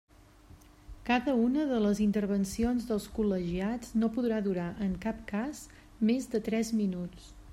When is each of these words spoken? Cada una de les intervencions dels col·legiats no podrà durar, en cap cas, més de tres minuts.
Cada 1.09 1.33
una 1.41 1.65
de 1.71 1.81
les 1.83 1.99
intervencions 2.05 2.87
dels 2.93 3.05
col·legiats 3.19 3.93
no 4.05 4.11
podrà 4.17 4.41
durar, 4.49 4.67
en 4.89 4.97
cap 5.07 5.23
cas, 5.35 5.63
més 6.11 6.31
de 6.35 6.45
tres 6.51 6.75
minuts. 6.83 7.33